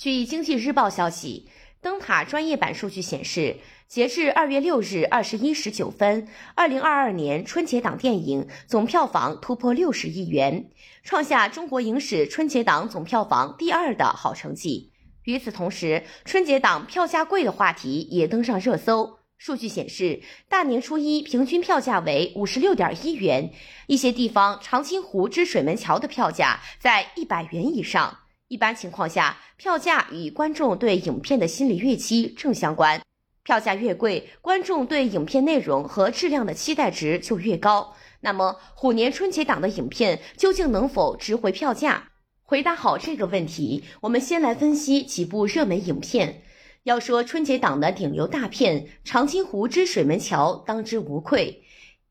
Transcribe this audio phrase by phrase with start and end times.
[0.00, 1.46] 据经济日报消息，
[1.82, 10.70] 灯塔专业版数据显示，截至二月六日二十一时九分，二零二二年春节档电影总票房突破六十亿元，
[11.02, 14.90] 创下中国影史春节档总票房第二的好成绩。
[15.24, 19.18] 与此同时，春节档票价贵的话题也登上热搜。
[19.36, 23.52] 数据显示，大年初一平均票价为五十六点一元，
[23.86, 28.19] 一些地方长青湖之水门桥的票价在一百元以上。
[28.50, 33.00] 一般情况下，票价与观众对影片的心理预期正相关。
[33.44, 37.94] 票价越贵，观众对影片内容和质量的期待值就越高。
[38.22, 42.08] 那么，虎年春节档的影片究竟能否值回票价？
[42.42, 46.42] 回答好这个问题，我们先来分析几部热门影片。
[46.82, 51.62] 要说春节档的顶流大片，《长津湖之水门桥》当之无愧。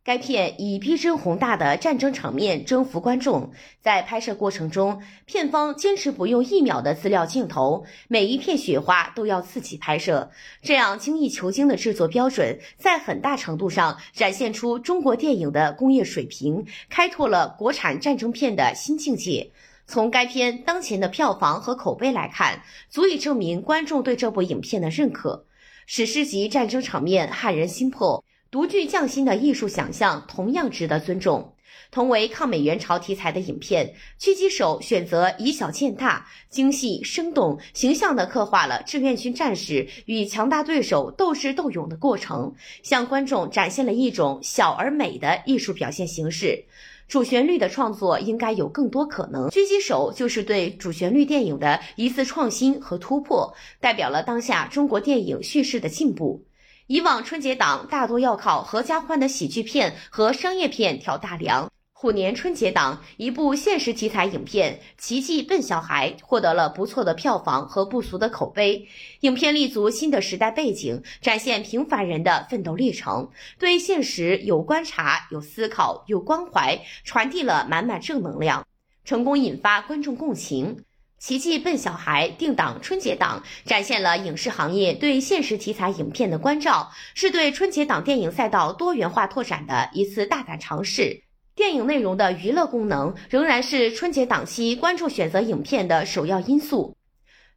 [0.09, 10.31] 该片以逼真宏大的战争场面征服观众，在拍摄过程中，片方坚持不用一秒的资料镜头，每一片雪花都要自己拍摄。
[10.63, 19.51] 这样精益求精的制作标准，在很大程度上展现出中国电影的工业水平，开拓了国产战争片的新境界。
[19.85, 25.45] 从该片当前的票房和口碑来看，足以证明观众对这部影片的认可。
[25.85, 28.23] 史诗级战争场面撼人心魄。
[28.51, 31.53] 独具匠心的艺术想象同样值得尊重。
[31.91, 46.65] 同为抗美援朝题材的影片，《狙击手》选择以小见大，精细生动、形象地刻画了志愿军战士与强大对手斗智斗勇的过程，向观众展现了一种小而美的艺术表现形式。
[47.07, 56.43] 主旋律的创作应该有更多可能，《狙击手》就是对主旋律电影的一次创新和突破，代表了当下中国电影叙事的进步。
[56.89, 68.87] 以往春节档大多要靠合家欢的喜剧片和商业片挑大梁，虎年春节档一部现实题材影片《奇迹笨小孩》获得了不错的票房和不俗的口碑。
[69.19, 78.65] 影片立足新的时代背景，展现平凡人的奋斗历程，对现实有观察、有思考、有关怀，传递了满满正能量，
[79.05, 80.85] 成功引发观众共情。
[81.19, 91.21] 奇迹笨小孩定档春节档，展现了影视行业对现实题材影片的关照，是对春节档电影赛道多元化拓展的一次大胆尝试。
[91.55, 96.95] 电影内容的娱乐功能仍然是春节档期观众选择影片的首要因素。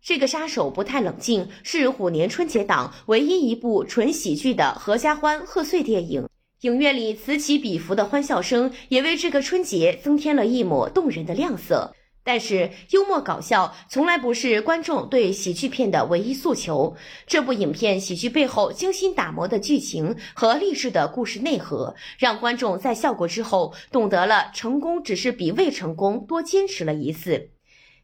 [0.02, 6.28] 这个杀手不太冷静是虎年春节档唯一一部纯喜剧的合家欢贺岁电影，
[6.62, 11.94] 影院里此起彼伏的欢笑声也为这个春节增添了一抹动人的亮色。
[12.24, 16.94] 但是，幽默搞笑从来不是观众对喜剧片的唯一诉求。
[17.26, 27.50] 这部影片喜剧背后精心打磨的剧情和励志的故事内核，让观众在笑过之后懂得了成功只是比未成功多坚持了一次。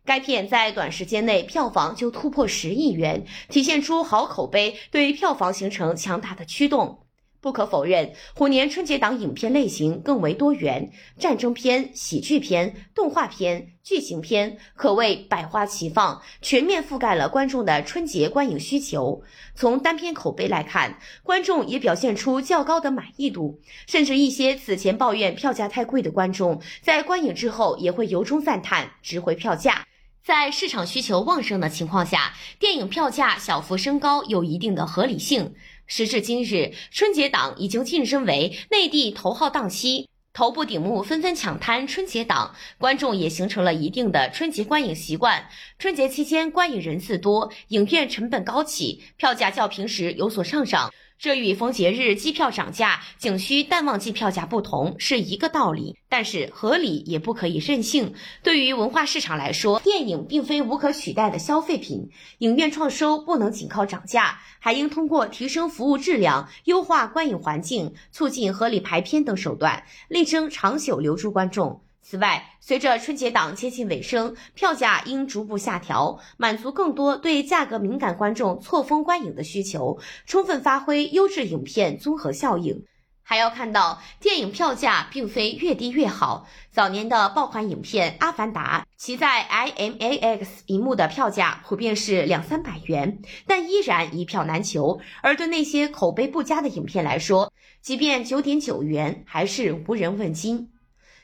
[0.05, 7.08] 该片在短时间内票房就突破十亿元，体现出好口碑对票房形成强大的驱动。
[7.41, 19.23] 不可否认，虎年春节档影片类型更为多元，战争片、喜剧片、动画片、剧情片可谓百花齐放，全面覆盖了观众的春节观影需求。
[19.55, 29.87] 从单片口碑来看，观众也表现出较高的满意度，甚至一些此前抱怨票价太贵的观众，在观影之后也会由衷赞叹值回票价。
[30.25, 35.55] 在市场需求旺盛的情况下，电影票价小幅升高有一定的合理性。
[35.89, 45.49] 时至今日，春节档已经晋升为内地头号档期，头部顶目纷纷抢滩春节档，观众也形成了一定的春节观影习惯。
[45.79, 50.93] 春节期间观影人次多，影院成本高起，票价较平时有所上涨。
[51.21, 58.15] 这与逢节日机票涨价、景区淡旺季票价不同是一个道理，但是合理也不可以任性。
[58.45, 62.09] 对于文化市场来说，电影并非无可取代的消费品，
[62.39, 71.83] 影院创收不能仅靠涨价，还应通过提升服务质量、优化观影环境、促进合理排片等手段，力争长久留住观众。
[72.11, 82.83] 此外，随着春节档接近尾声，票价应逐步下调，满足更多对价格敏感观众错峰观影的需求，充分发挥优质影片综合效应。
[83.23, 86.49] 还要看到，电影票价并非越低越好。
[86.71, 94.99] 早年的爆款影片《阿凡达》，其在 IMAX 银幕的票价普遍是两三百元，但依然一票难求。
[95.21, 97.53] 而对那些口碑不佳的影片来说，
[97.83, 100.71] 即便九点九元，还是无人问津。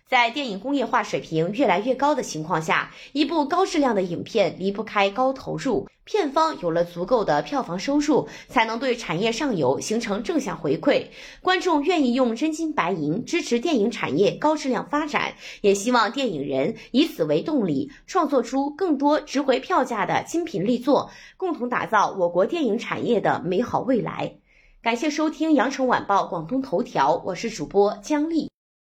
[0.09, 5.89] 在电影工业化水平越来越高的情况下，一部高质量的影片离不开高投入。
[6.05, 11.07] 片方有了足够的票房收入，才能对产业上游形成正向回馈。
[11.41, 24.35] 观众愿意用真金白银支持电影产业高质量发展，也希望电影人以此为动力，创作出更多值回票价的精品力作，共同打造我国电影产业的美好未来。
[24.83, 28.54] 感谢收听羊城晚报广东头条，我是主播姜丽。